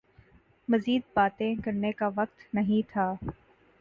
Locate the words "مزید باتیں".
0.67-1.53